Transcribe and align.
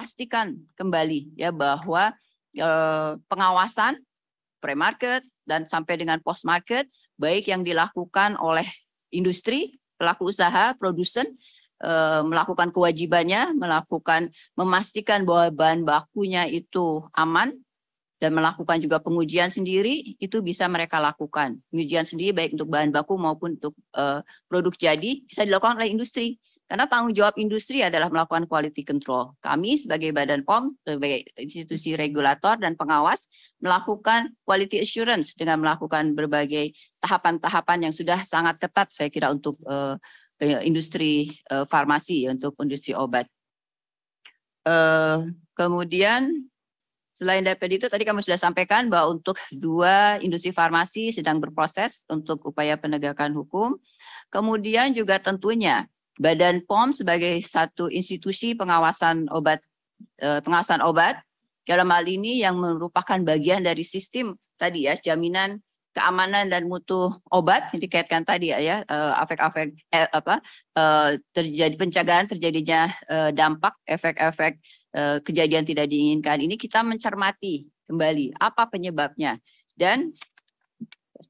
pastikan 0.00 0.56
kembali 0.80 1.36
ya 1.36 1.52
bahwa 1.52 2.16
eh, 2.56 3.12
pengawasan 3.28 4.00
pre-market 4.64 5.20
dan 5.44 5.68
sampai 5.68 6.00
dengan 6.00 6.16
post-market 6.24 6.88
baik 7.20 7.52
yang 7.52 7.60
dilakukan 7.60 8.40
oleh 8.40 8.64
industri, 9.12 9.76
pelaku 10.00 10.32
usaha, 10.32 10.72
produsen 10.80 11.28
eh, 11.84 12.22
melakukan 12.24 12.72
kewajibannya, 12.72 13.52
melakukan 13.52 14.32
memastikan 14.56 15.28
bahwa 15.28 15.52
bahan 15.52 15.84
bakunya 15.84 16.48
itu 16.48 17.04
aman 17.12 17.52
dan 18.20 18.32
melakukan 18.32 18.80
juga 18.80 19.00
pengujian 19.04 19.52
sendiri 19.52 20.16
itu 20.16 20.40
bisa 20.40 20.64
mereka 20.64 20.96
lakukan. 20.96 21.60
Pengujian 21.68 22.08
sendiri 22.08 22.32
baik 22.32 22.56
untuk 22.56 22.72
bahan 22.72 22.88
baku 22.88 23.16
maupun 23.20 23.56
untuk 23.60 23.76
uh, 23.96 24.24
produk 24.48 24.72
jadi 24.76 25.24
bisa 25.28 25.44
dilakukan 25.44 25.76
oleh 25.76 25.92
industri. 25.92 26.36
Karena 26.70 26.86
tanggung 26.86 27.10
jawab 27.10 27.34
industri 27.34 27.82
adalah 27.82 28.06
melakukan 28.14 28.46
quality 28.46 28.86
control. 28.86 29.34
Kami 29.42 29.74
sebagai 29.74 30.14
Badan 30.14 30.46
POM, 30.46 30.78
sebagai 30.86 31.26
institusi 31.34 31.98
regulator 31.98 32.54
dan 32.62 32.78
pengawas, 32.78 33.26
melakukan 33.58 34.30
quality 34.46 34.78
assurance 34.78 35.34
dengan 35.34 35.58
melakukan 35.58 36.14
berbagai 36.14 36.70
tahapan-tahapan 37.02 37.90
yang 37.90 37.94
sudah 37.94 38.22
sangat 38.22 38.62
ketat 38.62 38.86
saya 38.94 39.10
kira 39.10 39.34
untuk 39.34 39.58
uh, 39.66 39.98
industri 40.62 41.42
uh, 41.50 41.66
farmasi, 41.66 42.30
untuk 42.30 42.54
industri 42.62 42.94
obat. 42.94 43.26
Uh, 44.62 45.26
kemudian 45.58 46.46
Selain 47.20 47.44
dari 47.44 47.76
itu 47.76 47.84
tadi 47.84 48.08
kami 48.08 48.24
sudah 48.24 48.40
sampaikan 48.40 48.88
bahwa 48.88 49.12
untuk 49.12 49.36
dua 49.52 50.16
industri 50.24 50.56
farmasi 50.56 51.12
sedang 51.12 51.36
berproses 51.36 52.08
untuk 52.08 52.40
upaya 52.48 52.80
penegakan 52.80 53.36
hukum. 53.36 53.76
Kemudian 54.32 54.96
juga 54.96 55.20
tentunya 55.20 55.84
Badan 56.20 56.60
POM 56.68 56.92
sebagai 56.92 57.40
satu 57.40 57.88
institusi 57.88 58.52
pengawasan 58.52 59.32
obat 59.32 59.64
eh, 60.20 60.44
pengawasan 60.44 60.84
obat 60.84 61.16
dalam 61.64 61.88
hal 61.88 62.04
ini 62.04 62.44
yang 62.44 62.60
merupakan 62.60 63.16
bagian 63.24 63.64
dari 63.64 63.80
sistem 63.80 64.36
tadi 64.60 64.84
ya 64.84 65.00
jaminan 65.00 65.64
keamanan 65.96 66.52
dan 66.52 66.68
mutu 66.68 67.08
obat 67.32 67.72
yang 67.72 67.80
dikaitkan 67.80 68.22
tadi 68.22 68.52
ya 68.52 68.60
ya 68.60 68.76
efek-efek 69.24 69.72
eh, 69.96 70.06
apa 70.12 70.44
eh, 70.76 71.10
terjadi 71.32 71.74
pencegahan 71.80 72.28
terjadinya 72.28 72.92
dampak 73.32 73.80
efek-efek 73.88 74.60
Eh, 74.90 75.22
kejadian 75.22 75.62
tidak 75.62 75.86
diinginkan 75.86 76.42
ini 76.42 76.58
kita 76.58 76.82
mencermati 76.82 77.62
kembali 77.86 78.34
apa 78.42 78.66
penyebabnya 78.66 79.38
dan 79.78 80.10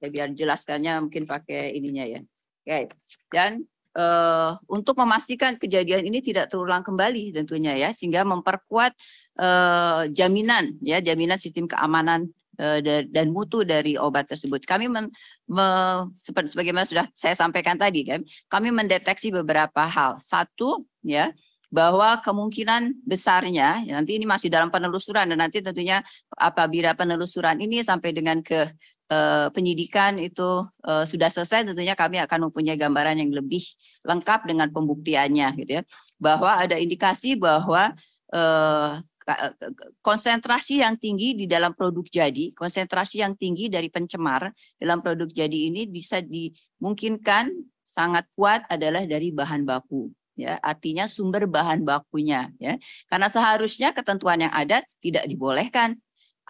saya 0.01 0.09
biar 0.09 0.33
jelaskannya 0.33 0.97
mungkin 1.05 1.29
pakai 1.29 1.77
ininya 1.77 2.09
ya. 2.09 2.21
Oke. 2.65 2.89
Dan 3.29 3.69
uh, 3.97 4.59
untuk 4.71 4.99
memastikan 4.99 5.57
kejadian 5.57 6.07
ini 6.07 6.23
tidak 6.23 6.51
terulang 6.51 6.85
kembali 6.85 7.35
tentunya 7.35 7.75
ya 7.75 7.91
sehingga 7.91 8.23
memperkuat 8.27 8.93
uh, 9.41 10.07
jaminan 10.13 10.77
ya 10.85 11.03
jaminan 11.03 11.41
sistem 11.41 11.67
keamanan 11.67 12.31
uh, 12.61 12.79
dan 12.85 13.27
mutu 13.33 13.65
dari 13.65 13.97
obat 13.97 14.29
tersebut. 14.29 14.63
Kami 14.63 14.87
men, 14.87 15.09
me, 15.49 15.67
seperti 16.21 16.55
sebagaimana 16.55 16.87
sudah 16.87 17.07
saya 17.17 17.35
sampaikan 17.35 17.81
tadi 17.81 18.07
kan, 18.07 18.21
kami 18.53 18.71
mendeteksi 18.71 19.33
beberapa 19.33 19.89
hal. 19.89 20.21
Satu 20.23 20.85
ya 21.03 21.33
bahwa 21.71 22.19
kemungkinan 22.19 23.07
besarnya 23.07 23.87
ya 23.87 23.95
nanti 23.95 24.19
ini 24.19 24.27
masih 24.27 24.51
dalam 24.51 24.75
penelusuran 24.75 25.31
dan 25.31 25.39
nanti 25.39 25.63
tentunya 25.63 26.03
apabila 26.35 26.99
penelusuran 26.99 27.63
ini 27.63 27.79
sampai 27.87 28.11
dengan 28.11 28.43
ke 28.43 28.75
uh, 29.11 29.51
penyidikan 29.53 30.17
itu 30.17 30.65
uh, 30.87 31.05
sudah 31.05 31.29
selesai 31.29 31.67
tentunya 31.67 31.99
kami 31.99 32.23
akan 32.23 32.49
mempunyai 32.49 32.79
gambaran 32.79 33.19
yang 33.19 33.35
lebih 33.35 33.67
lengkap 34.07 34.47
dengan 34.47 34.71
pembuktiannya 34.71 35.49
gitu 35.61 35.73
ya. 35.79 35.83
Bahwa 36.17 36.57
ada 36.57 36.79
indikasi 36.79 37.35
bahwa 37.35 37.93
uh, 38.33 39.03
konsentrasi 40.03 40.83
yang 40.83 40.99
tinggi 40.99 41.39
di 41.39 41.47
dalam 41.47 41.71
produk 41.77 42.03
jadi, 42.03 42.51
konsentrasi 42.51 43.23
yang 43.23 43.39
tinggi 43.39 43.71
dari 43.71 43.87
pencemar 43.87 44.51
dalam 44.75 44.99
produk 44.99 45.31
jadi 45.31 45.71
ini 45.71 45.87
bisa 45.87 46.19
dimungkinkan 46.19 47.53
sangat 47.87 48.27
kuat 48.35 48.67
adalah 48.71 49.07
dari 49.07 49.35
bahan 49.35 49.67
baku 49.67 50.11
ya. 50.39 50.57
Artinya 50.63 51.07
sumber 51.11 51.47
bahan 51.47 51.83
bakunya 51.85 52.51
ya. 52.57 52.79
Karena 53.11 53.29
seharusnya 53.29 53.93
ketentuan 53.93 54.41
yang 54.41 54.55
ada 54.55 54.83
tidak 55.03 55.27
dibolehkan. 55.27 55.99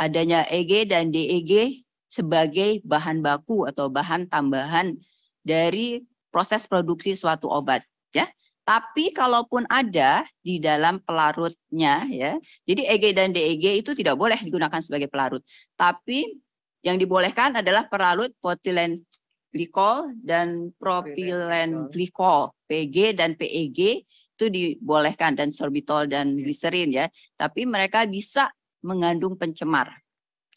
Adanya 0.00 0.48
EG 0.48 0.88
dan 0.88 1.12
DEG 1.12 1.84
sebagai 2.10 2.82
bahan 2.82 3.22
baku 3.22 3.70
atau 3.70 3.86
bahan 3.86 4.26
tambahan 4.26 4.98
dari 5.46 6.02
proses 6.34 6.66
produksi 6.66 7.14
suatu 7.14 7.46
obat 7.46 7.86
ya. 8.10 8.26
Tapi 8.66 9.14
kalaupun 9.14 9.64
ada 9.70 10.26
di 10.42 10.58
dalam 10.58 10.98
pelarutnya 11.02 12.06
ya. 12.10 12.36
Jadi 12.66 12.82
EG 12.86 13.04
dan 13.14 13.30
DEG 13.30 13.82
itu 13.86 13.94
tidak 13.94 14.18
boleh 14.18 14.36
digunakan 14.42 14.82
sebagai 14.82 15.06
pelarut. 15.06 15.42
Tapi 15.78 16.34
yang 16.82 16.98
dibolehkan 16.98 17.54
adalah 17.54 17.86
pelarut 17.86 18.34
potilen 18.42 19.06
glikol 19.50 20.14
dan 20.22 20.70
propilen 20.78 21.90
glikol, 21.90 22.54
PG 22.70 23.18
dan 23.18 23.34
PEG 23.34 24.06
itu 24.06 24.46
dibolehkan 24.48 25.36
dan 25.36 25.50
sorbitol 25.50 26.06
dan 26.06 26.38
iya. 26.38 26.42
gliserin 26.46 26.90
ya. 26.94 27.06
Tapi 27.34 27.66
mereka 27.66 28.06
bisa 28.06 28.54
mengandung 28.80 29.36
pencemar 29.36 30.00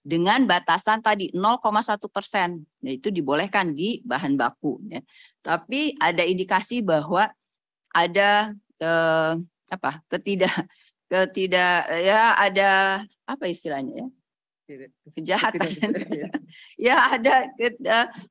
dengan 0.04 0.44
batasan 0.44 1.00
tadi 1.00 1.32
0,1 1.32 2.12
persen. 2.12 2.60
Nah, 2.84 2.92
itu 2.92 3.08
dibolehkan 3.08 3.72
di 3.72 4.04
bahan 4.04 4.36
baku. 4.36 4.84
Ya. 4.92 5.00
Tapi 5.40 5.96
ada 5.96 6.28
indikasi 6.28 6.84
bahwa 6.84 7.32
ada 7.96 8.52
eh, 8.84 9.32
apa 9.72 9.92
ketidak 10.12 10.68
ketidak 11.08 11.88
ya 12.04 12.36
ada 12.38 13.02
apa 13.26 13.46
istilahnya 13.48 14.06
ya 14.06 14.08
kejahatan. 15.16 15.70
Ya 16.74 17.16
ada 17.16 17.48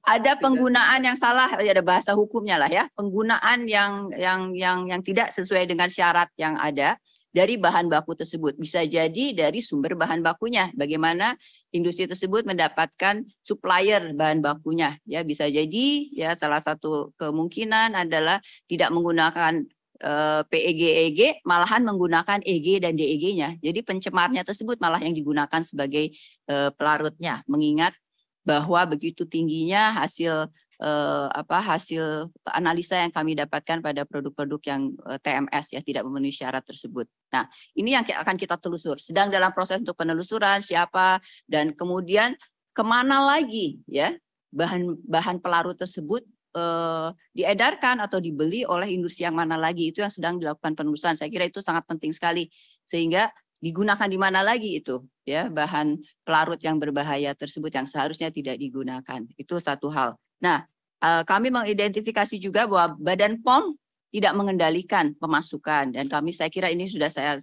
ada 0.05 0.33
penggunaan 0.39 1.01
yang 1.03 1.17
salah, 1.17 1.49
ya 1.63 1.73
ada 1.73 1.81
bahasa 1.81 2.13
hukumnya 2.13 2.61
lah 2.61 2.69
ya, 2.69 2.85
penggunaan 2.95 3.65
yang 3.65 4.13
yang 4.13 4.53
yang 4.53 4.79
yang 4.87 5.01
tidak 5.01 5.33
sesuai 5.33 5.65
dengan 5.65 5.89
syarat 5.89 6.29
yang 6.37 6.55
ada 6.61 7.01
dari 7.33 7.57
bahan 7.57 7.89
baku 7.89 8.13
tersebut. 8.15 8.55
Bisa 8.61 8.85
jadi 8.85 9.33
dari 9.33 9.65
sumber 9.65 9.97
bahan 9.97 10.21
bakunya. 10.21 10.69
Bagaimana 10.77 11.35
industri 11.73 12.05
tersebut 12.05 12.45
mendapatkan 12.45 13.25
supplier 13.43 14.13
bahan 14.13 14.45
bakunya. 14.45 15.01
Ya 15.09 15.25
bisa 15.25 15.49
jadi 15.49 15.89
ya 16.13 16.37
salah 16.37 16.61
satu 16.61 17.17
kemungkinan 17.17 17.97
adalah 17.97 18.39
tidak 18.69 18.93
menggunakan 18.93 19.65
Eh, 20.03 20.43
PEG-EG 20.51 21.47
malahan 21.47 21.87
menggunakan 21.87 22.43
EG 22.43 22.83
dan 22.83 22.99
DEG-nya. 22.99 23.55
Jadi 23.63 23.87
pencemarnya 23.87 24.43
tersebut 24.43 24.83
malah 24.83 24.99
yang 24.99 25.15
digunakan 25.15 25.63
sebagai 25.63 26.11
eh, 26.51 26.71
pelarutnya, 26.75 27.47
mengingat 27.47 27.95
bahwa 28.43 28.83
begitu 28.91 29.23
tingginya 29.31 29.95
hasil 30.03 30.51
eh, 30.83 31.27
apa 31.31 31.63
hasil 31.63 32.35
analisa 32.51 32.99
yang 32.99 33.15
kami 33.15 33.39
dapatkan 33.39 33.79
pada 33.79 34.03
produk-produk 34.03 34.61
yang 34.67 34.83
TMS 35.23 35.79
ya 35.79 35.81
tidak 35.81 36.03
memenuhi 36.03 36.35
syarat 36.35 36.67
tersebut. 36.67 37.07
Nah, 37.31 37.47
ini 37.79 37.95
yang 37.95 38.03
akan 38.03 38.35
kita 38.35 38.59
telusur. 38.59 38.99
Sedang 38.99 39.31
dalam 39.31 39.55
proses 39.55 39.79
untuk 39.79 39.95
penelusuran 39.95 40.61
siapa 40.61 41.23
dan 41.47 41.73
kemudian 41.73 42.35
ke 42.73 42.83
mana 42.83 43.23
lagi 43.23 43.85
ya 43.85 44.17
bahan 44.53 44.97
bahan 45.05 45.41
pelarut 45.41 45.81
tersebut 45.81 46.25
eh, 46.57 47.09
diedarkan 47.33 48.05
atau 48.05 48.21
dibeli 48.21 48.65
oleh 48.69 48.93
industri 48.93 49.25
yang 49.25 49.37
mana 49.37 49.57
lagi 49.57 49.93
itu 49.93 50.05
yang 50.05 50.13
sedang 50.13 50.37
dilakukan 50.37 50.77
penelusuran. 50.77 51.17
Saya 51.17 51.33
kira 51.33 51.49
itu 51.49 51.65
sangat 51.65 51.89
penting 51.89 52.13
sekali 52.13 52.53
sehingga 52.85 53.33
digunakan 53.63 54.11
di 54.11 54.19
mana 54.19 54.43
lagi 54.43 54.83
itu 54.83 55.07
ya 55.23 55.47
bahan 55.47 55.95
pelarut 56.27 56.59
yang 56.61 56.83
berbahaya 56.83 57.31
tersebut 57.33 57.71
yang 57.71 57.87
seharusnya 57.87 58.29
tidak 58.35 58.59
digunakan. 58.59 59.23
Itu 59.39 59.63
satu 59.63 59.89
hal. 59.89 60.19
Nah, 60.43 60.67
eh, 61.01 61.23
kami 61.23 61.49
mengidentifikasi 61.55 62.37
juga 62.43 62.67
bahwa 62.67 62.99
Badan 62.99 63.39
POM 63.41 63.79
tidak 64.13 64.37
mengendalikan 64.37 65.17
pemasukan 65.17 65.97
dan 65.97 66.05
kami 66.11 66.37
saya 66.37 66.53
kira 66.53 66.69
ini 66.69 66.85
sudah 66.85 67.09
saya 67.09 67.39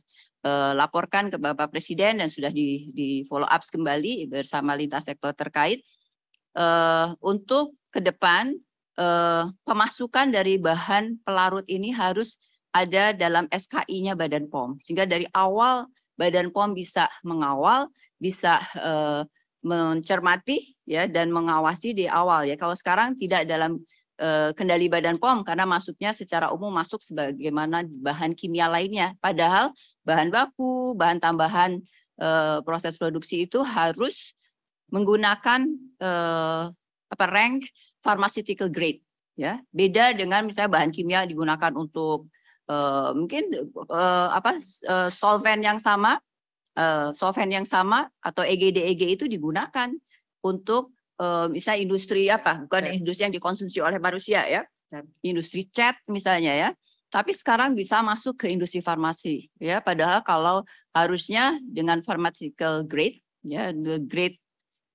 eh, 0.45 0.71
laporkan 0.75 1.31
ke 1.33 1.39
Bapak 1.39 1.73
Presiden 1.73 2.21
dan 2.21 2.29
sudah 2.29 2.51
di, 2.51 2.91
di 2.93 3.09
follow 3.25 3.47
up 3.47 3.63
kembali 3.63 4.29
bersama 4.29 4.75
lintas 4.75 5.07
sektor 5.07 5.33
terkait 5.33 5.81
eh, 6.59 7.07
untuk 7.23 7.73
ke 7.89 8.03
depan 8.03 8.53
pemasukan 9.63 10.27
dari 10.27 10.59
bahan 10.59 11.23
pelarut 11.23 11.63
ini 11.71 11.87
harus 11.95 12.35
ada 12.75 13.15
dalam 13.15 13.49
SKI-nya 13.49 14.13
Badan 14.13 14.51
POM. 14.51 14.77
Sehingga 14.77 15.07
dari 15.09 15.25
awal 15.33 15.89
Badan 16.19 16.51
POM 16.51 16.75
bisa 16.75 17.07
mengawal, 17.23 17.87
bisa 18.19 18.59
eh, 18.75 19.23
mencermati 19.59 20.79
ya 20.87 21.03
dan 21.05 21.31
mengawasi 21.31 21.91
di 21.91 22.05
awal 22.07 22.47
ya. 22.47 22.55
Kalau 22.55 22.75
sekarang 22.75 23.19
tidak 23.19 23.43
dalam 23.43 23.79
eh, 24.19 24.51
kendali 24.55 24.87
Badan 24.87 25.19
POM 25.19 25.43
karena 25.43 25.67
masuknya 25.67 26.15
secara 26.15 26.51
umum 26.55 26.71
masuk 26.71 27.03
sebagaimana 27.03 27.83
bahan 27.85 28.31
kimia 28.35 28.71
lainnya. 28.71 29.15
Padahal 29.19 29.75
bahan 30.07 30.31
baku, 30.31 30.95
bahan 30.95 31.19
tambahan 31.19 31.83
eh, 32.19 32.57
proses 32.63 32.95
produksi 32.95 33.43
itu 33.47 33.59
harus 33.63 34.31
menggunakan 34.89 35.67
eh, 35.99 36.63
apa 37.09 37.25
rank 37.27 37.67
pharmaceutical 37.99 38.69
grade 38.69 39.01
ya 39.33 39.59
beda 39.73 40.13
dengan 40.13 40.45
misalnya 40.45 40.71
bahan 40.77 40.91
kimia 40.93 41.25
digunakan 41.25 41.71
untuk 41.75 42.27
mungkin 43.17 43.49
apa 44.29 44.61
solvent 45.09 45.65
yang 45.65 45.81
sama, 45.81 46.21
uh, 46.79 47.11
solvent 47.11 47.51
yang 47.51 47.67
sama 47.67 48.07
atau 48.23 48.47
EGD-EG 48.47 49.19
itu 49.19 49.25
digunakan 49.27 49.91
untuk 50.39 50.95
uh, 51.19 51.51
misalnya 51.51 51.83
industri 51.83 52.31
apa? 52.31 52.63
Bukan 52.63 52.95
industri 52.95 53.27
yang 53.27 53.35
dikonsumsi 53.35 53.83
oleh 53.83 53.99
manusia 53.99 54.47
ya, 54.47 54.63
industri 55.19 55.67
cat 55.67 55.99
misalnya 56.07 56.55
ya. 56.55 56.69
Tapi 57.09 57.33
sekarang 57.33 57.73
bisa 57.73 57.99
masuk 58.05 58.45
ke 58.45 58.53
industri 58.53 58.79
farmasi 58.79 59.49
ya. 59.59 59.83
Padahal 59.83 60.23
kalau 60.23 60.63
harusnya 60.95 61.57
dengan 61.65 61.99
pharmaceutical 62.05 62.85
grade 62.87 63.19
ya, 63.43 63.75
the 63.75 63.99
grade 63.99 64.39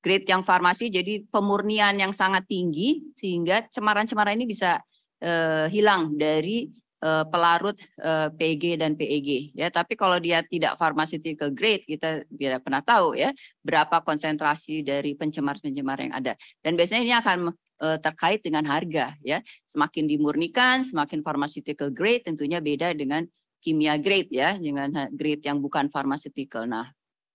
grade 0.05 0.29
yang 0.29 0.45
farmasi 0.45 0.93
jadi 0.93 1.25
pemurnian 1.33 1.97
yang 1.97 2.13
sangat 2.13 2.45
tinggi 2.45 3.03
sehingga 3.17 3.65
cemaran-cemaran 3.73 4.37
ini 4.37 4.45
bisa 4.45 4.79
uh, 5.25 5.67
hilang 5.73 6.13
dari 6.15 6.69
uh, 7.05 7.25
pelarut 7.29 7.77
uh, 8.01 8.33
PG 8.33 8.81
dan 8.81 8.97
PEG 8.97 9.53
ya 9.53 9.69
tapi 9.69 9.95
kalau 9.95 10.17
dia 10.17 10.41
tidak 10.49 10.81
pharmaceutical 10.81 11.53
grade 11.53 11.85
kita 11.85 12.25
tidak 12.33 12.65
pernah 12.65 12.81
tahu 12.81 13.13
ya 13.13 13.31
berapa 13.61 14.01
konsentrasi 14.01 14.81
dari 14.81 15.13
pencemar-pencemar 15.13 16.01
yang 16.01 16.13
ada. 16.17 16.33
Dan 16.65 16.81
biasanya 16.81 17.03
ini 17.05 17.15
akan 17.15 17.39
uh, 17.85 17.99
terkait 18.01 18.41
dengan 18.41 18.65
harga 18.65 19.13
ya. 19.21 19.45
Semakin 19.69 20.09
dimurnikan 20.09 20.83
semakin 20.83 21.21
pharmaceutical 21.21 21.93
grade 21.93 22.25
tentunya 22.25 22.59
beda 22.65 22.97
dengan 22.97 23.29
kimia 23.61 24.01
grade 24.01 24.33
ya 24.33 24.57
dengan 24.57 24.93
grade 25.13 25.45
yang 25.45 25.61
bukan 25.61 25.93
pharmaceutical. 25.93 26.65
Nah 26.65 26.89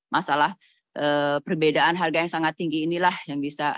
masalah 0.09 0.57
perbedaan 1.45 1.93
harga 1.95 2.17
yang 2.25 2.33
sangat 2.33 2.57
tinggi 2.57 2.83
inilah 2.83 3.13
yang 3.29 3.37
bisa 3.39 3.77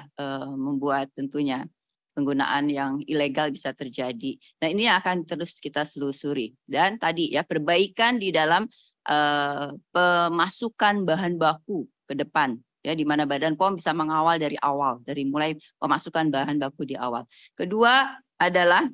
membuat 0.56 1.12
tentunya 1.12 1.68
penggunaan 2.12 2.68
yang 2.68 3.00
ilegal 3.08 3.52
bisa 3.52 3.72
terjadi. 3.72 4.36
Nah 4.60 4.68
ini 4.68 4.88
akan 4.88 5.24
terus 5.24 5.58
kita 5.58 5.88
selusuri. 5.88 6.56
Dan 6.64 7.00
tadi 7.00 7.32
ya 7.32 7.44
perbaikan 7.44 8.20
di 8.20 8.30
dalam 8.30 8.68
uh, 9.08 9.74
pemasukan 9.92 11.08
bahan 11.08 11.40
baku 11.40 11.88
ke 12.08 12.14
depan 12.18 12.60
ya 12.82 12.98
di 12.98 13.06
mana 13.06 13.30
Badan 13.30 13.54
POM 13.54 13.78
bisa 13.78 13.94
mengawal 13.94 14.42
dari 14.42 14.58
awal 14.58 15.00
dari 15.06 15.24
mulai 15.30 15.54
pemasukan 15.78 16.34
bahan 16.34 16.58
baku 16.58 16.84
di 16.90 16.98
awal. 16.98 17.30
Kedua 17.54 18.10
adalah 18.42 18.90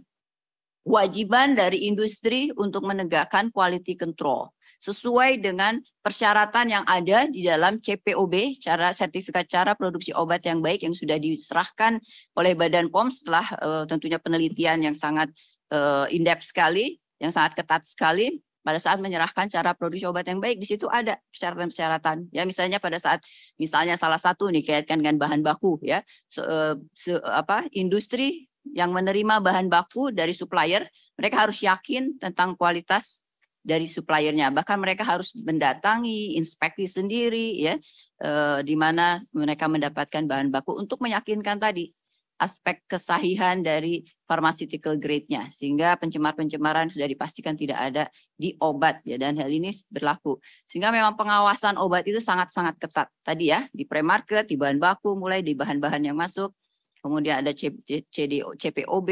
kewajiban 0.83 1.55
dari 1.55 1.87
industri 1.87 2.51
untuk 2.55 2.83
menegakkan 2.87 3.51
quality 3.51 3.95
control 3.95 4.51
sesuai 4.77 5.41
dengan 5.41 5.81
persyaratan 6.05 6.69
yang 6.69 6.85
ada 6.85 7.25
di 7.25 7.43
dalam 7.43 7.81
CPOB, 7.81 8.61
cara 8.61 8.93
sertifikat 8.93 9.49
cara 9.49 9.73
produksi 9.73 10.13
obat 10.13 10.45
yang 10.45 10.61
baik 10.61 10.85
yang 10.85 10.93
sudah 10.93 11.17
diserahkan 11.17 11.97
oleh 12.37 12.53
Badan 12.53 12.93
POM 12.93 13.09
setelah 13.09 13.45
uh, 13.57 13.83
tentunya 13.89 14.21
penelitian 14.21 14.85
yang 14.85 14.95
sangat 14.95 15.33
uh, 15.73 16.05
in-depth 16.13 16.45
sekali, 16.45 17.01
yang 17.17 17.33
sangat 17.33 17.57
ketat 17.57 17.83
sekali. 17.83 18.39
Pada 18.61 18.83
saat 18.83 18.99
menyerahkan 18.99 19.47
cara 19.47 19.71
produksi 19.71 20.03
obat 20.03 20.27
yang 20.27 20.43
baik 20.43 20.59
di 20.59 20.67
situ 20.67 20.91
ada 20.91 21.15
persyaratan-persyaratan. 21.31 22.35
Ya 22.35 22.43
misalnya 22.43 22.83
pada 22.83 22.99
saat 22.99 23.23
misalnya 23.55 23.95
salah 23.95 24.19
satu 24.19 24.51
nih 24.51 24.59
kaitkan 24.59 24.99
dengan 24.99 25.15
bahan 25.15 25.39
baku 25.39 25.79
ya. 25.79 26.03
Se, 26.27 26.43
eh, 26.43 26.75
se, 26.91 27.15
apa 27.23 27.63
industri 27.71 28.51
yang 28.75 28.91
menerima 28.91 29.39
bahan 29.39 29.71
baku 29.71 30.11
dari 30.11 30.35
supplier 30.35 30.83
mereka 31.15 31.47
harus 31.47 31.63
yakin 31.63 32.19
tentang 32.19 32.59
kualitas 32.59 33.26
dari 33.67 33.83
suppliernya. 33.83 34.47
Bahkan 34.55 34.79
mereka 34.79 35.03
harus 35.03 35.35
mendatangi, 35.35 36.39
inspeksi 36.39 36.87
sendiri, 36.87 37.59
ya, 37.59 37.75
eh, 38.23 38.59
di 38.63 38.79
mana 38.79 39.19
mereka 39.35 39.67
mendapatkan 39.67 40.23
bahan 40.23 40.47
baku 40.47 40.79
untuk 40.79 41.03
meyakinkan 41.03 41.59
tadi 41.59 41.91
aspek 42.37 42.85
kesahihan 42.85 43.59
dari 43.65 44.05
pharmaceutical 44.29 44.95
grade-nya. 44.95 45.49
Sehingga 45.49 45.97
pencemar-pencemaran 45.97 46.87
sudah 46.93 47.09
dipastikan 47.09 47.57
tidak 47.57 47.81
ada 47.81 48.03
di 48.37 48.53
obat 48.61 49.01
ya 49.03 49.17
dan 49.17 49.35
hal 49.41 49.49
ini 49.49 49.73
berlaku. 49.89 50.37
Sehingga 50.69 50.93
memang 50.93 51.17
pengawasan 51.17 51.75
obat 51.81 52.05
itu 52.05 52.21
sangat-sangat 52.21 52.77
ketat. 52.77 53.09
Tadi 53.25 53.51
ya 53.51 53.65
di 53.73 53.83
pre-market 53.83 54.47
di 54.47 54.55
bahan 54.55 54.77
baku 54.77 55.17
mulai 55.17 55.41
di 55.41 55.57
bahan-bahan 55.57 56.13
yang 56.13 56.15
masuk. 56.15 56.53
Kemudian 57.01 57.41
ada 57.41 57.51
CDO 57.53 58.53
CPOB 58.57 59.09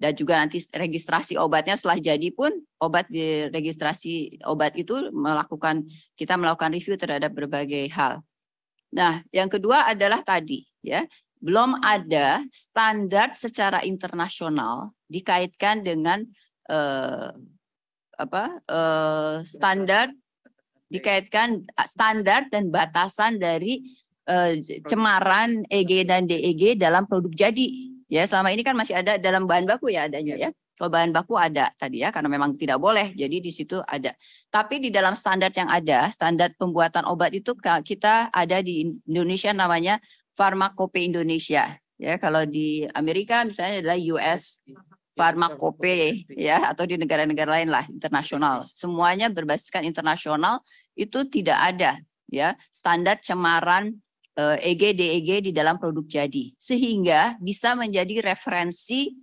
dan 0.00 0.16
juga 0.16 0.40
nanti 0.40 0.64
registrasi 0.72 1.36
obatnya 1.36 1.76
setelah 1.76 2.00
jadi 2.00 2.32
pun 2.32 2.48
obat 2.80 3.04
di 3.12 3.44
registrasi 3.52 4.40
obat 4.48 4.72
itu 4.80 5.12
melakukan 5.12 5.84
kita 6.16 6.40
melakukan 6.40 6.72
review 6.72 6.96
terhadap 6.96 7.36
berbagai 7.36 7.92
hal. 7.92 8.24
Nah, 8.96 9.20
yang 9.28 9.52
kedua 9.52 9.92
adalah 9.92 10.24
tadi 10.24 10.64
ya, 10.80 11.04
belum 11.44 11.84
ada 11.84 12.40
standar 12.48 13.36
secara 13.36 13.84
internasional 13.84 14.96
dikaitkan 15.12 15.84
dengan 15.84 16.24
eh, 16.72 17.30
apa 18.16 18.44
eh, 18.64 19.36
standar 19.44 20.16
dikaitkan 20.88 21.68
standar 21.84 22.48
dan 22.48 22.72
batasan 22.72 23.36
dari 23.36 23.84
eh, 24.24 24.64
cemaran 24.88 25.68
EG 25.68 26.08
dan 26.08 26.24
DEG 26.24 26.80
dalam 26.80 27.04
produk 27.04 27.36
jadi 27.36 27.89
Ya, 28.10 28.26
selama 28.26 28.50
ini 28.50 28.66
kan 28.66 28.74
masih 28.74 28.98
ada 28.98 29.14
dalam 29.22 29.46
bahan 29.46 29.70
baku 29.70 29.94
ya 29.94 30.10
adanya 30.10 30.34
iya. 30.34 30.50
ya. 30.50 30.58
Kalau 30.74 30.90
bahan 30.90 31.14
baku 31.14 31.38
ada 31.38 31.70
tadi 31.78 32.02
ya, 32.02 32.10
karena 32.10 32.26
memang 32.26 32.58
tidak 32.58 32.82
boleh. 32.82 33.14
Jadi 33.14 33.38
di 33.38 33.52
situ 33.54 33.78
ada. 33.86 34.16
Tapi 34.50 34.82
di 34.82 34.90
dalam 34.90 35.14
standar 35.14 35.54
yang 35.54 35.70
ada, 35.70 36.10
standar 36.10 36.50
pembuatan 36.58 37.06
obat 37.06 37.30
itu 37.30 37.54
kita 37.86 38.34
ada 38.34 38.58
di 38.58 38.98
Indonesia 39.06 39.54
namanya 39.54 40.02
Farmakope 40.34 40.98
Indonesia. 40.98 41.78
Ya, 42.00 42.18
kalau 42.18 42.42
di 42.48 42.88
Amerika 42.96 43.46
misalnya 43.46 43.84
adalah 43.84 43.98
US 44.18 44.58
Farmakope 45.14 46.24
ya 46.32 46.72
atau 46.72 46.88
di 46.88 46.96
negara-negara 46.96 47.60
lain 47.60 47.68
lah 47.68 47.84
internasional. 47.92 48.66
Semuanya 48.72 49.28
berbasiskan 49.28 49.84
internasional 49.84 50.64
itu 50.96 51.28
tidak 51.28 51.60
ada 51.60 52.00
ya 52.32 52.56
standar 52.72 53.20
cemaran 53.20 54.00
EG 54.60 54.82
eh, 54.82 54.94
DEG 54.94 55.28
di 55.50 55.52
dalam 55.52 55.76
produk 55.76 56.06
jadi 56.06 56.54
sehingga 56.56 57.36
bisa 57.42 57.74
menjadi 57.74 58.22
referensi 58.24 59.14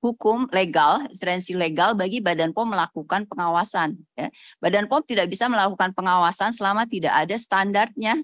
hukum 0.00 0.46
legal, 0.54 1.08
referensi 1.10 1.56
legal 1.56 1.96
bagi 1.98 2.22
Badan 2.22 2.54
POM 2.54 2.76
melakukan 2.76 3.26
pengawasan. 3.26 3.98
Ya. 4.14 4.30
Badan 4.62 4.86
POM 4.86 5.02
tidak 5.02 5.26
bisa 5.32 5.50
melakukan 5.50 5.90
pengawasan 5.96 6.54
selama 6.54 6.86
tidak 6.86 7.10
ada 7.10 7.34
standarnya 7.34 8.22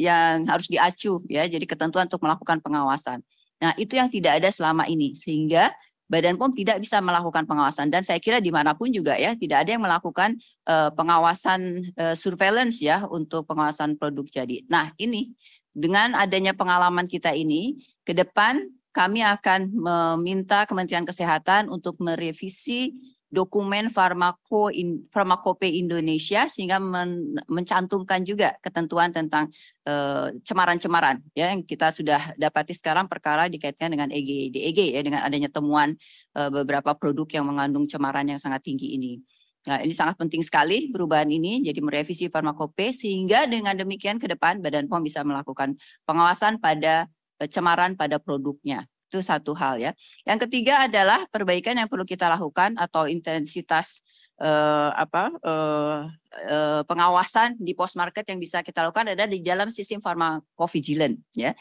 yang 0.00 0.48
harus 0.48 0.66
diacu, 0.66 1.22
ya. 1.28 1.44
Jadi 1.46 1.68
ketentuan 1.68 2.08
untuk 2.08 2.24
melakukan 2.24 2.58
pengawasan. 2.64 3.20
Nah 3.60 3.76
itu 3.76 3.94
yang 4.00 4.08
tidak 4.08 4.40
ada 4.40 4.48
selama 4.48 4.88
ini, 4.88 5.12
sehingga 5.12 5.70
Badan 6.10 6.34
POM 6.34 6.50
tidak 6.58 6.82
bisa 6.82 6.98
melakukan 6.98 7.46
pengawasan 7.46 7.86
dan 7.86 8.02
saya 8.02 8.18
kira 8.18 8.42
di 8.42 8.50
mana 8.50 8.74
pun 8.74 8.90
juga 8.90 9.14
ya 9.14 9.38
tidak 9.38 9.62
ada 9.62 9.78
yang 9.78 9.86
melakukan 9.86 10.34
uh, 10.66 10.90
pengawasan 10.90 11.86
uh, 11.94 12.18
surveillance 12.18 12.82
ya 12.82 13.06
untuk 13.06 13.46
pengawasan 13.46 13.94
produk 13.94 14.26
jadi. 14.26 14.66
Nah 14.66 14.90
ini 14.98 15.30
dengan 15.70 16.18
adanya 16.18 16.52
pengalaman 16.52 17.06
kita 17.06 17.34
ini, 17.34 17.78
ke 18.02 18.12
depan 18.16 18.66
kami 18.90 19.22
akan 19.22 19.70
meminta 19.70 20.66
Kementerian 20.66 21.06
Kesehatan 21.06 21.70
untuk 21.70 21.98
merevisi 22.02 22.90
dokumen 23.30 23.86
farmako 23.94 24.74
in, 24.74 25.06
farmakope 25.14 25.70
Indonesia 25.70 26.50
sehingga 26.50 26.82
men, 26.82 27.38
mencantumkan 27.46 28.26
juga 28.26 28.58
ketentuan 28.58 29.14
tentang 29.14 29.46
eh, 29.86 30.34
cemaran-cemaran 30.42 31.22
uh, 31.22 31.38
ya 31.38 31.54
yang 31.54 31.62
kita 31.62 31.94
sudah 31.94 32.34
dapati 32.34 32.74
sekarang 32.74 33.06
perkara 33.06 33.46
dikaitkan 33.46 33.94
dengan 33.94 34.10
EG 34.10 34.50
DEG 34.50 34.98
ya 34.98 35.00
dengan 35.06 35.22
adanya 35.22 35.46
temuan 35.46 35.94
uh, 36.34 36.50
beberapa 36.50 36.90
produk 36.98 37.30
yang 37.30 37.46
mengandung 37.46 37.86
cemaran 37.86 38.26
yang 38.26 38.42
sangat 38.42 38.66
tinggi 38.66 38.98
ini. 38.98 39.22
Nah, 39.68 39.84
ini 39.84 39.92
sangat 39.92 40.16
penting 40.16 40.40
sekali 40.40 40.88
perubahan 40.88 41.28
ini, 41.28 41.60
jadi 41.60 41.76
merevisi 41.84 42.32
farmakope 42.32 42.96
sehingga 42.96 43.44
dengan 43.44 43.76
demikian 43.76 44.16
ke 44.16 44.24
depan 44.24 44.64
Badan 44.64 44.88
POM 44.88 45.04
bisa 45.04 45.20
melakukan 45.20 45.76
pengawasan 46.08 46.56
pada 46.56 47.04
cemaran 47.48 47.92
pada 47.92 48.16
produknya. 48.16 48.88
Itu 49.10 49.20
satu 49.20 49.52
hal 49.58 49.82
ya. 49.82 49.92
Yang 50.24 50.48
ketiga 50.48 50.86
adalah 50.86 51.26
perbaikan 51.28 51.76
yang 51.76 51.90
perlu 51.90 52.06
kita 52.06 52.30
lakukan 52.30 52.78
atau 52.78 53.04
intensitas 53.10 54.00
eh, 54.40 54.90
apa 54.96 55.34
eh, 55.44 56.00
eh, 56.48 56.82
pengawasan 56.86 57.60
di 57.60 57.76
post 57.76 57.98
market 58.00 58.24
yang 58.30 58.40
bisa 58.40 58.64
kita 58.64 58.86
lakukan 58.86 59.12
ada 59.12 59.28
di 59.28 59.44
dalam 59.44 59.68
sistem 59.68 60.00
farmakovigilan 60.00 61.18
ya. 61.36 61.52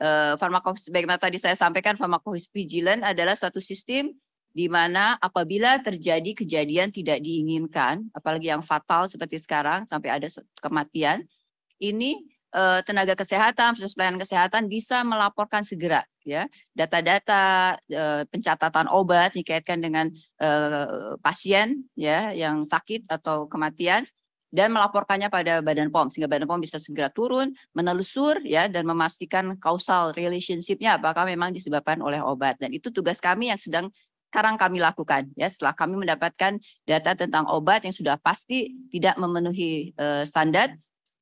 Eh, 0.00 0.34
farmakovigilan, 0.40 0.94
bagaimana 0.94 1.20
tadi 1.20 1.36
saya 1.36 1.58
sampaikan 1.58 1.98
farmakovigilan 2.00 3.04
adalah 3.04 3.36
satu 3.36 3.60
sistem 3.60 4.14
di 4.52 4.68
mana 4.68 5.16
apabila 5.16 5.80
terjadi 5.80 6.36
kejadian 6.36 6.92
tidak 6.92 7.24
diinginkan, 7.24 8.08
apalagi 8.12 8.52
yang 8.52 8.60
fatal 8.60 9.08
seperti 9.08 9.40
sekarang 9.40 9.88
sampai 9.88 10.12
ada 10.12 10.28
kematian, 10.60 11.24
ini 11.80 12.20
eh, 12.52 12.80
tenaga 12.84 13.16
kesehatan, 13.16 13.74
proses 13.74 13.96
pelayanan 13.96 14.20
kesehatan 14.20 14.68
bisa 14.68 15.00
melaporkan 15.02 15.64
segera 15.64 16.04
ya. 16.22 16.46
Data-data 16.76 17.74
eh, 17.88 18.22
pencatatan 18.28 18.92
obat 18.92 19.32
dikaitkan 19.32 19.80
dengan 19.80 20.12
eh, 20.38 21.16
pasien 21.24 21.88
ya 21.96 22.36
yang 22.36 22.68
sakit 22.68 23.08
atau 23.08 23.48
kematian 23.48 24.04
dan 24.52 24.68
melaporkannya 24.68 25.32
pada 25.32 25.64
Badan 25.64 25.88
POM 25.88 26.12
sehingga 26.12 26.28
Badan 26.28 26.44
POM 26.44 26.60
bisa 26.60 26.76
segera 26.76 27.08
turun, 27.08 27.56
menelusur 27.72 28.44
ya 28.44 28.68
dan 28.68 28.84
memastikan 28.84 29.56
causal 29.56 30.12
relationship-nya 30.12 31.00
apakah 31.00 31.24
memang 31.24 31.56
disebabkan 31.56 32.04
oleh 32.04 32.20
obat. 32.20 32.60
Dan 32.60 32.76
itu 32.76 32.92
tugas 32.92 33.16
kami 33.16 33.48
yang 33.48 33.56
sedang 33.56 33.88
sekarang 34.32 34.56
kami 34.56 34.80
lakukan 34.80 35.28
ya. 35.36 35.52
Setelah 35.52 35.76
kami 35.76 36.00
mendapatkan 36.00 36.56
data 36.88 37.12
tentang 37.12 37.44
obat 37.52 37.84
yang 37.84 37.92
sudah 37.92 38.16
pasti 38.16 38.72
tidak 38.88 39.20
memenuhi 39.20 39.92
uh, 40.00 40.24
standar 40.24 40.72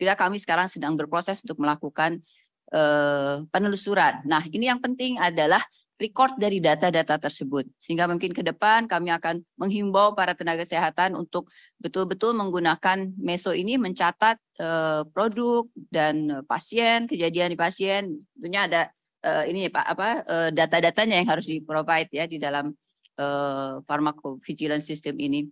tidak 0.01 0.17
kami 0.17 0.41
sekarang 0.41 0.65
sedang 0.65 0.97
berproses 0.97 1.45
untuk 1.45 1.61
melakukan 1.61 2.25
uh, 2.73 3.45
penelusuran. 3.53 4.25
Nah, 4.25 4.49
ini 4.49 4.73
yang 4.73 4.81
penting 4.81 5.21
adalah 5.21 5.61
record 6.01 6.41
dari 6.41 6.65
data-data 6.65 7.21
tersebut. 7.21 7.69
Sehingga 7.77 8.09
mungkin 8.09 8.33
ke 8.33 8.41
depan 8.41 8.89
kami 8.89 9.13
akan 9.13 9.45
menghimbau 9.61 10.17
para 10.17 10.33
tenaga 10.33 10.65
kesehatan 10.65 11.13
untuk 11.13 11.53
betul-betul 11.77 12.33
menggunakan 12.33 13.13
meso 13.21 13.53
ini 13.53 13.77
mencatat 13.77 14.41
uh, 14.57 15.05
produk 15.13 15.69
dan 15.93 16.41
pasien 16.49 17.05
kejadian 17.05 17.53
di 17.53 17.59
pasien. 17.61 18.25
Tentunya 18.33 18.65
ada 18.65 18.83
uh, 19.29 19.45
ini 19.45 19.69
Pak 19.69 19.85
apa 19.85 20.09
uh, 20.25 20.49
data-datanya 20.49 21.21
yang 21.21 21.29
harus 21.29 21.45
di 21.45 21.61
provide 21.61 22.09
ya 22.09 22.25
di 22.25 22.41
dalam 22.41 22.73
uh, 23.21 23.85
pharmacovigilance 23.85 24.89
system 24.89 25.21
ini 25.21 25.45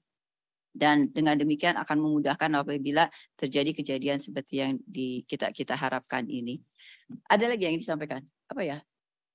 dan 0.72 1.12
dengan 1.12 1.36
demikian 1.36 1.76
akan 1.76 1.98
memudahkan 2.00 2.50
apabila 2.64 3.12
terjadi 3.36 3.76
kejadian 3.76 4.18
seperti 4.22 4.64
yang 4.64 4.72
di 4.84 5.26
kita 5.28 5.52
kita 5.52 5.76
harapkan 5.76 6.24
ini. 6.24 6.62
Ada 7.28 7.52
lagi 7.52 7.68
yang 7.68 7.76
disampaikan? 7.76 8.24
Apa 8.48 8.64
ya? 8.64 8.78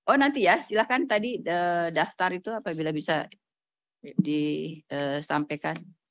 Oh 0.10 0.18
nanti 0.18 0.44
ya, 0.50 0.60
silahkan 0.60 1.06
tadi 1.06 1.40
uh, 1.46 1.94
daftar 1.94 2.34
itu 2.36 2.50
apabila 2.52 2.90
bisa 2.92 3.30
disampaikan. 4.02 5.78
Uh, 5.80 6.02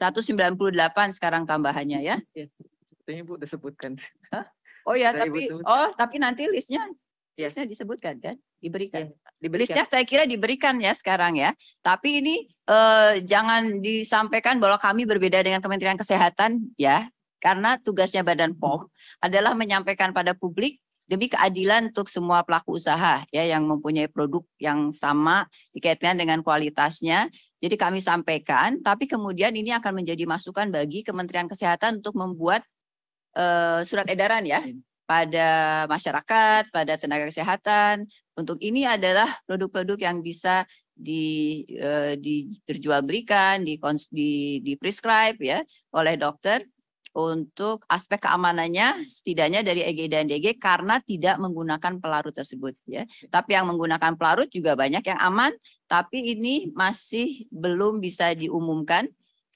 198 0.00 0.56
sekarang 1.12 1.44
tambahannya 1.44 2.00
ya. 2.00 2.16
Iya, 3.04 3.20
Bu 3.20 3.36
udah 3.36 3.44
sebutkan. 3.44 4.00
Hah? 4.32 4.48
Oh 4.88 4.96
ya, 4.96 5.12
tapi 5.12 5.52
oh 5.52 5.88
tapi 5.92 6.16
nanti 6.16 6.48
listnya 6.48 6.88
ya. 7.34 7.48
listnya 7.48 7.66
disebutkan 7.66 8.14
kan, 8.18 8.36
diberikan. 8.58 9.10
Ya, 9.10 9.32
diberikan. 9.40 9.76
Listnya 9.76 9.84
saya 9.86 10.04
kira 10.06 10.24
diberikan 10.24 10.76
ya 10.78 10.92
sekarang 10.94 11.36
ya. 11.36 11.54
Tapi 11.80 12.24
ini 12.24 12.48
eh, 12.48 13.22
jangan 13.24 13.78
disampaikan 13.82 14.58
bahwa 14.58 14.80
kami 14.80 15.04
berbeda 15.06 15.40
dengan 15.40 15.60
Kementerian 15.62 15.98
Kesehatan 15.98 16.74
ya, 16.76 17.08
karena 17.40 17.80
tugasnya 17.80 18.20
Badan 18.20 18.54
POM 18.54 18.86
adalah 19.24 19.56
menyampaikan 19.56 20.12
pada 20.12 20.36
publik 20.36 20.78
demi 21.10 21.26
keadilan 21.26 21.90
untuk 21.90 22.06
semua 22.06 22.46
pelaku 22.46 22.78
usaha 22.78 23.26
ya 23.34 23.42
yang 23.42 23.66
mempunyai 23.66 24.06
produk 24.06 24.46
yang 24.62 24.94
sama 24.94 25.50
dikaitkan 25.74 26.14
dengan 26.14 26.38
kualitasnya. 26.46 27.26
Jadi 27.60 27.76
kami 27.76 27.98
sampaikan, 28.00 28.78
tapi 28.80 29.10
kemudian 29.10 29.52
ini 29.52 29.74
akan 29.74 30.00
menjadi 30.00 30.24
masukan 30.24 30.70
bagi 30.70 31.02
Kementerian 31.02 31.50
Kesehatan 31.50 32.00
untuk 32.00 32.14
membuat 32.16 32.62
uh, 33.36 33.82
surat 33.84 34.06
edaran 34.08 34.46
ya 34.46 34.64
iya. 34.64 34.74
Pada 35.10 35.48
masyarakat, 35.90 36.70
pada 36.70 36.94
tenaga 36.94 37.26
kesehatan. 37.26 38.06
Untuk 38.38 38.62
ini 38.62 38.86
adalah 38.86 39.26
produk-produk 39.42 39.98
yang 39.98 40.22
bisa 40.22 40.62
di, 40.94 41.66
uh, 41.82 42.14
diperjualbelikan, 42.14 43.66
di, 43.66 43.74
di, 44.14 44.62
di 44.62 44.72
prescribe 44.78 45.42
ya 45.42 45.58
oleh 45.90 46.14
dokter 46.14 46.62
untuk 47.10 47.82
aspek 47.90 48.22
keamanannya 48.22 49.02
setidaknya 49.10 49.66
dari 49.66 49.82
EG 49.82 50.06
dan 50.06 50.30
DG 50.30 50.62
karena 50.62 51.02
tidak 51.02 51.42
menggunakan 51.42 51.98
pelarut 51.98 52.30
tersebut 52.30 52.78
ya. 52.86 53.02
Tapi 53.34 53.58
yang 53.58 53.66
menggunakan 53.66 54.14
pelarut 54.14 54.46
juga 54.46 54.78
banyak 54.78 55.02
yang 55.02 55.18
aman, 55.18 55.50
tapi 55.90 56.38
ini 56.38 56.70
masih 56.70 57.50
belum 57.50 57.98
bisa 57.98 58.30
diumumkan 58.38 59.10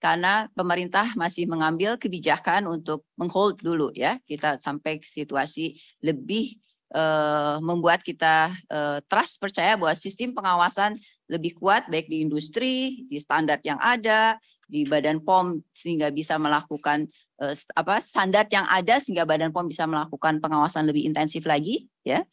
karena 0.04 0.52
pemerintah 0.52 1.16
masih 1.16 1.49
mengambil 1.49 1.96
kebijakan 1.96 2.68
untuk 2.68 3.08
menghold 3.16 3.56
dulu 3.64 3.88
ya. 3.96 4.20
Kita 4.28 4.61
sampai 4.61 5.00
situasi 5.00 5.80
lebih 6.04 6.61
uh, 6.92 7.56
membuat 7.64 8.04
kita 8.04 8.52
uh, 8.68 9.00
trust 9.08 9.40
percaya 9.40 9.80
bahwa 9.80 9.96
sistem 9.96 10.37
pengawasan 10.37 11.00
lebih 11.32 11.56
kuat 11.56 11.88
baik 11.88 12.12
di 12.12 12.20
industri 12.20 13.08
di 13.08 13.16
standar 13.16 13.64
yang 13.64 13.80
ada 13.80 14.37
di 14.68 14.84
Badan 14.84 15.25
POM 15.25 15.64
sehingga 15.73 16.12
bisa 16.12 16.37
melakukan 16.37 17.08
uh, 17.40 17.56
apa 17.73 18.04
standar 18.04 18.44
yang 18.52 18.68
ada 18.68 19.00
sehingga 19.00 19.25
Badan 19.25 19.56
POM 19.56 19.73
bisa 19.73 19.88
melakukan 19.88 20.37
pengawasan 20.44 20.84
lebih 20.84 21.08
intensif 21.08 21.49
lagi 21.49 21.88
ya. 22.04 22.28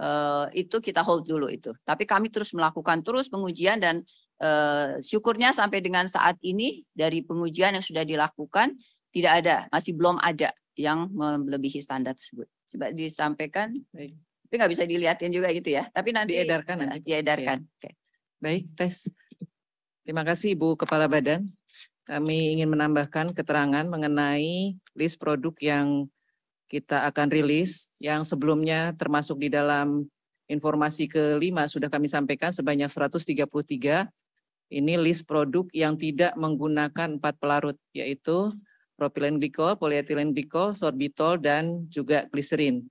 Uh, 0.00 0.48
itu 0.56 0.80
kita 0.80 1.04
hold 1.04 1.28
dulu 1.28 1.52
itu. 1.52 1.76
Tapi 1.84 2.08
kami 2.08 2.32
terus 2.32 2.56
melakukan 2.56 3.04
terus 3.04 3.28
pengujian 3.28 3.76
dan 3.76 4.00
syukurnya 4.98 5.54
sampai 5.54 5.78
dengan 5.78 6.10
saat 6.10 6.34
ini 6.42 6.82
dari 6.90 7.22
pengujian 7.22 7.78
yang 7.78 7.84
sudah 7.84 8.02
dilakukan 8.02 8.74
tidak 9.12 9.32
ada, 9.44 9.56
masih 9.70 9.92
belum 9.94 10.18
ada 10.18 10.50
yang 10.74 11.06
melebihi 11.12 11.84
standar 11.84 12.16
tersebut. 12.16 12.48
Coba 12.72 12.90
disampaikan. 12.90 13.76
Baik. 13.92 14.16
Tapi 14.48 14.54
nggak 14.56 14.72
bisa 14.72 14.84
dilihatin 14.88 15.32
juga 15.32 15.48
gitu 15.52 15.68
ya. 15.72 15.88
Tapi 15.92 16.12
nanti 16.12 16.36
diedarkan 16.36 16.76
nanti. 16.80 17.04
Diedarkan. 17.04 17.58
Ya. 17.60 17.68
Oke. 17.76 17.90
Baik, 18.42 18.64
tes. 18.76 19.08
Terima 20.02 20.26
kasih 20.26 20.58
Ibu 20.58 20.74
Kepala 20.80 21.06
Badan. 21.06 21.46
Kami 22.02 22.58
ingin 22.58 22.66
menambahkan 22.66 23.30
keterangan 23.36 23.86
mengenai 23.86 24.74
list 24.98 25.22
produk 25.22 25.54
yang 25.62 26.10
kita 26.66 27.04
akan 27.06 27.28
rilis 27.30 27.92
yang 28.00 28.24
sebelumnya 28.26 28.96
termasuk 28.98 29.38
di 29.38 29.52
dalam 29.52 30.08
informasi 30.50 31.06
kelima 31.06 31.68
sudah 31.68 31.92
kami 31.92 32.08
sampaikan 32.08 32.50
sebanyak 32.50 32.88
133 32.88 34.08
ini 34.72 34.96
list 34.96 35.28
produk 35.28 35.68
yang 35.76 36.00
tidak 36.00 36.32
menggunakan 36.40 37.20
empat 37.20 37.36
pelarut, 37.36 37.76
yaitu 37.92 38.48
propilen 38.96 39.36
glikol, 39.36 39.76
polietilen 39.76 40.32
glikol, 40.32 40.72
sorbitol, 40.72 41.36
dan 41.36 41.84
juga 41.92 42.24
gliserin. 42.32 42.88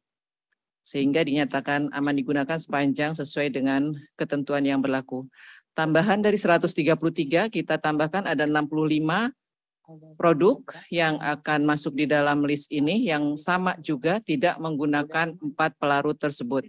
Sehingga 0.86 1.26
dinyatakan 1.26 1.90
aman 1.94 2.16
digunakan 2.18 2.58
sepanjang 2.58 3.18
sesuai 3.18 3.54
dengan 3.54 3.94
ketentuan 4.14 4.62
yang 4.62 4.82
berlaku. 4.82 5.26
Tambahan 5.74 6.22
dari 6.22 6.36
133, 6.36 7.50
kita 7.50 7.80
tambahkan 7.80 8.28
ada 8.28 8.44
65 8.44 9.32
produk 10.16 10.62
yang 10.92 11.20
akan 11.20 11.68
masuk 11.68 11.96
di 11.96 12.06
dalam 12.08 12.44
list 12.44 12.72
ini 12.72 13.08
yang 13.08 13.36
sama 13.36 13.76
juga 13.80 14.20
tidak 14.24 14.60
menggunakan 14.60 15.36
empat 15.40 15.76
pelarut 15.80 16.20
tersebut. 16.20 16.68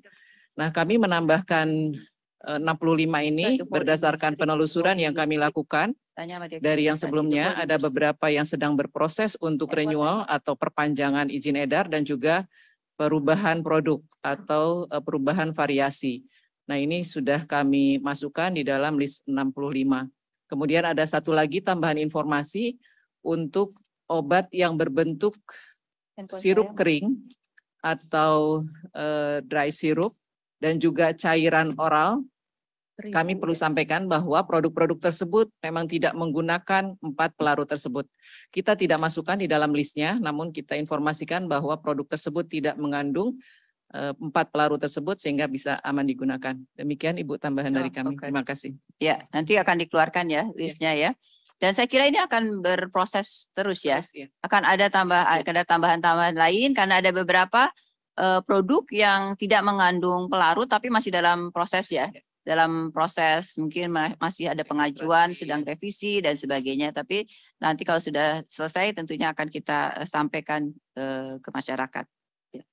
Nah, 0.55 0.69
kami 0.71 1.01
menambahkan 1.01 1.97
65 2.43 3.07
eh, 3.07 3.23
ini 3.31 3.47
berdasarkan 3.63 4.35
penelusuran 4.35 4.99
yang 4.99 5.15
kami 5.15 5.39
lakukan. 5.39 5.95
Dari 6.61 6.91
yang 6.91 6.99
sebelumnya 6.99 7.57
ada 7.57 7.81
beberapa 7.81 8.29
yang 8.29 8.45
sedang 8.45 8.77
berproses 8.77 9.39
untuk 9.41 9.73
renewal 9.73 10.29
atau 10.29 10.53
perpanjangan 10.53 11.33
izin 11.33 11.57
edar 11.57 11.89
dan 11.89 12.05
juga 12.05 12.45
perubahan 12.99 13.63
produk 13.63 14.03
atau 14.21 14.91
eh, 14.91 15.01
perubahan 15.01 15.55
variasi. 15.55 16.27
Nah, 16.67 16.79
ini 16.79 17.07
sudah 17.07 17.47
kami 17.47 18.03
masukkan 18.03 18.51
di 18.51 18.67
dalam 18.67 18.99
list 18.99 19.23
65. 19.27 20.11
Kemudian 20.51 20.85
ada 20.85 21.03
satu 21.07 21.33
lagi 21.33 21.63
tambahan 21.63 21.97
informasi 21.97 22.77
untuk 23.25 23.79
obat 24.11 24.51
yang 24.53 24.77
berbentuk 24.77 25.39
sirup 26.29 26.77
kering 26.77 27.17
atau 27.81 28.63
uh, 28.95 29.41
dry 29.43 29.73
syrup 29.73 30.13
dan 30.63 30.79
juga 30.79 31.11
cairan 31.17 31.75
oral 31.81 32.23
kami 33.11 33.35
perlu 33.35 33.57
sampaikan 33.57 34.07
bahwa 34.07 34.39
produk-produk 34.47 35.11
tersebut 35.11 35.51
memang 35.65 35.89
tidak 35.91 36.13
menggunakan 36.15 36.95
empat 37.01 37.31
pelarut 37.35 37.67
tersebut. 37.67 38.07
Kita 38.55 38.79
tidak 38.79 39.03
masukkan 39.03 39.35
di 39.35 39.51
dalam 39.51 39.75
listnya, 39.75 40.21
namun 40.21 40.55
kita 40.55 40.79
informasikan 40.79 41.51
bahwa 41.51 41.75
produk 41.81 42.07
tersebut 42.15 42.47
tidak 42.47 42.77
mengandung 42.79 43.41
eh, 43.91 44.15
empat 44.15 44.53
pelarut 44.53 44.79
tersebut 44.79 45.19
sehingga 45.19 45.51
bisa 45.51 45.81
aman 45.83 46.07
digunakan. 46.07 46.55
Demikian 46.79 47.19
Ibu 47.19 47.41
tambahan 47.41 47.75
oh, 47.75 47.77
dari 47.83 47.91
kami. 47.91 48.15
Okay. 48.15 48.31
Terima 48.31 48.43
kasih. 48.47 48.71
Ya, 49.03 49.25
nanti 49.35 49.59
akan 49.59 49.77
dikeluarkan 49.83 50.25
ya, 50.31 50.47
ya. 50.47 50.55
listnya 50.55 50.93
ya. 50.95 51.11
Dan 51.59 51.79
saya 51.79 51.87
kira 51.87 52.11
ini 52.11 52.19
akan 52.19 52.63
berproses 52.63 53.51
terus 53.55 53.83
ya. 53.87 54.03
Ya. 54.15 54.27
Akan 54.43 54.67
ada 54.67 54.91
tambah 54.91 55.23
ada 55.23 55.63
tambahan-tambahan 55.63 56.35
lain 56.35 56.75
karena 56.75 56.99
ada 56.99 57.15
beberapa 57.15 57.71
uh, 58.19 58.43
produk 58.43 58.83
yang 58.91 59.39
tidak 59.39 59.63
mengandung 59.63 60.27
pelarut 60.27 60.67
tapi 60.67 60.91
masih 60.91 61.15
dalam 61.15 61.55
proses 61.55 61.87
ya. 61.89 62.11
ya 62.11 62.23
dalam 62.43 62.91
proses 62.91 63.55
mungkin 63.55 63.95
masih 64.19 64.51
ada 64.51 64.67
pengajuan 64.67 65.31
sedang 65.31 65.63
revisi 65.63 66.19
dan 66.19 66.35
sebagainya 66.35 66.91
tapi 66.91 67.23
nanti 67.63 67.87
kalau 67.87 68.03
sudah 68.03 68.43
selesai 68.51 68.99
tentunya 68.99 69.31
akan 69.31 69.47
kita 69.47 70.03
eh, 70.03 70.07
sampaikan 70.07 70.75
uh, 70.99 71.39
ke 71.39 71.49
masyarakat. 71.55 72.05
Ya. 72.51 72.65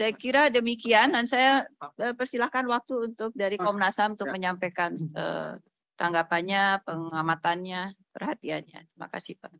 Saya 0.00 0.12
kira 0.16 0.42
demikian 0.48 1.12
dan 1.12 1.28
saya 1.28 1.68
uh, 1.84 2.14
persilahkan 2.16 2.64
waktu 2.64 3.12
untuk 3.12 3.36
dari 3.36 3.60
Komnas 3.60 4.00
HAM 4.00 4.16
untuk 4.16 4.32
ya. 4.32 4.34
menyampaikan 4.34 4.96
uh, 5.12 5.60
tanggapannya, 6.00 6.80
pengamatannya, 6.88 7.92
perhatiannya. 8.16 8.80
Terima 8.88 9.08
kasih 9.12 9.36
Pak. 9.36 9.52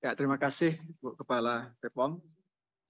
Ya, 0.00 0.10
terima 0.16 0.40
kasih 0.40 0.80
Bu 1.04 1.12
Kepala 1.16 1.72
BPOM. 1.84 2.20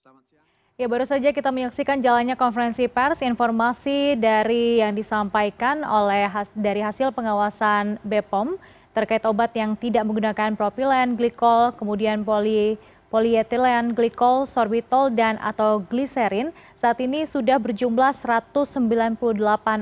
Selamat 0.02 0.24
siang. 0.30 0.43
Ya 0.74 0.90
baru 0.90 1.06
saja 1.06 1.30
kita 1.30 1.54
menyaksikan 1.54 2.02
jalannya 2.02 2.34
konferensi 2.34 2.90
pers 2.90 3.22
informasi 3.22 4.18
dari 4.18 4.82
yang 4.82 4.90
disampaikan 4.90 5.86
oleh 5.86 6.26
dari 6.50 6.82
hasil 6.82 7.14
pengawasan 7.14 8.02
BPOM 8.02 8.58
terkait 8.90 9.22
obat 9.22 9.54
yang 9.54 9.78
tidak 9.78 10.02
menggunakan 10.02 10.58
propilen, 10.58 11.14
glikol, 11.14 11.70
kemudian 11.78 12.26
poli 12.26 12.74
polietilen 13.06 13.94
glikol, 13.94 14.50
sorbitol, 14.50 15.14
dan 15.14 15.38
atau 15.38 15.78
gliserin 15.78 16.50
saat 16.74 16.98
ini 16.98 17.22
sudah 17.22 17.62
berjumlah 17.62 18.10
198 18.10 18.66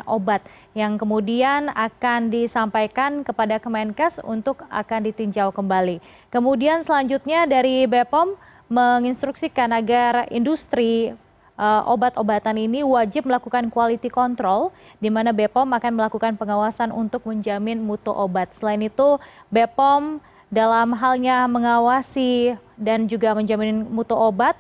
obat 0.05 0.45
yang 0.77 1.01
kemudian 1.01 1.73
akan 1.73 2.29
disampaikan 2.29 3.25
kepada 3.25 3.57
Kemenkes 3.57 4.21
untuk 4.21 4.61
akan 4.69 5.09
ditinjau 5.09 5.57
kembali. 5.57 6.05
Kemudian 6.29 6.85
selanjutnya 6.85 7.49
dari 7.49 7.89
BPOM 7.89 8.52
menginstruksikan 8.73 9.69
agar 9.77 10.25
industri 10.33 11.13
uh, 11.61 11.85
obat-obatan 11.85 12.57
ini 12.57 12.81
wajib 12.81 13.29
melakukan 13.29 13.69
quality 13.69 14.09
control 14.09 14.73
di 14.97 15.13
mana 15.13 15.37
BPOM 15.37 15.69
akan 15.77 15.93
melakukan 15.93 16.33
pengawasan 16.41 16.89
untuk 16.89 17.29
menjamin 17.29 17.77
mutu 17.85 18.09
obat. 18.09 18.57
Selain 18.57 18.81
itu, 18.81 19.21
BPOM 19.53 20.25
dalam 20.49 20.97
halnya 20.97 21.45
mengawasi 21.45 22.57
dan 22.81 23.05
juga 23.05 23.37
menjamin 23.37 23.85
mutu 23.93 24.17
obat. 24.17 24.57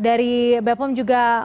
Dari 0.00 0.56
BPOM 0.64 0.96
juga 0.96 1.44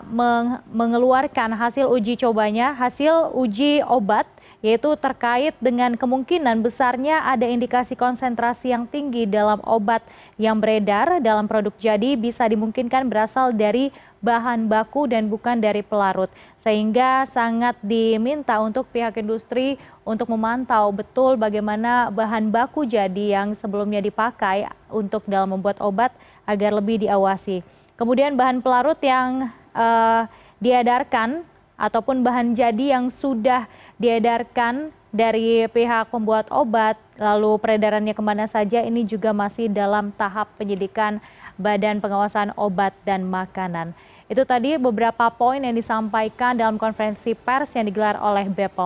mengeluarkan 0.72 1.60
hasil 1.60 1.92
uji 1.92 2.16
cobanya, 2.16 2.72
hasil 2.72 3.36
uji 3.36 3.84
obat 3.84 4.24
yaitu 4.66 4.98
terkait 4.98 5.54
dengan 5.62 5.94
kemungkinan 5.94 6.66
besarnya 6.66 7.22
ada 7.22 7.46
indikasi 7.46 7.94
konsentrasi 7.94 8.74
yang 8.74 8.90
tinggi 8.90 9.30
dalam 9.30 9.62
obat 9.62 10.02
yang 10.42 10.58
beredar 10.58 11.22
dalam 11.22 11.46
produk 11.46 11.70
jadi 11.78 12.18
bisa 12.18 12.50
dimungkinkan 12.50 13.06
berasal 13.06 13.54
dari 13.54 13.94
bahan 14.26 14.66
baku 14.66 15.06
dan 15.06 15.30
bukan 15.30 15.62
dari 15.62 15.86
pelarut. 15.86 16.34
Sehingga 16.58 17.30
sangat 17.30 17.78
diminta 17.86 18.58
untuk 18.58 18.90
pihak 18.90 19.22
industri 19.22 19.78
untuk 20.02 20.34
memantau 20.34 20.90
betul 20.90 21.38
bagaimana 21.38 22.10
bahan 22.10 22.50
baku 22.50 22.90
jadi 22.90 23.38
yang 23.38 23.54
sebelumnya 23.54 24.02
dipakai 24.02 24.66
untuk 24.90 25.22
dalam 25.30 25.54
membuat 25.54 25.78
obat 25.78 26.10
agar 26.50 26.74
lebih 26.74 27.06
diawasi. 27.06 27.62
Kemudian 28.02 28.34
bahan 28.34 28.66
pelarut 28.66 28.98
yang 29.06 29.54
uh, 29.78 30.26
diedarkan 30.58 31.46
ataupun 31.76 32.24
bahan 32.24 32.56
jadi 32.56 33.00
yang 33.00 33.12
sudah 33.12 33.68
diedarkan 34.00 34.92
dari 35.16 35.64
pihak 35.72 36.12
pembuat 36.12 36.52
obat, 36.52 37.00
lalu 37.16 37.56
peredarannya 37.60 38.12
ke 38.12 38.20
mana 38.20 38.44
saja 38.52 38.84
ini 38.84 39.08
juga 39.08 39.32
masih 39.32 39.72
dalam 39.72 40.12
tahap 40.12 40.52
penyidikan 40.60 41.24
Badan 41.56 42.04
Pengawasan 42.04 42.52
Obat 42.60 42.92
dan 43.08 43.24
Makanan. 43.24 43.96
Itu 44.28 44.44
tadi 44.44 44.76
beberapa 44.76 45.32
poin 45.32 45.64
yang 45.64 45.72
disampaikan 45.72 46.58
dalam 46.60 46.76
konferensi 46.76 47.32
pers 47.32 47.72
yang 47.80 47.88
digelar 47.88 48.20
oleh 48.20 48.50
BPOM. 48.52 48.84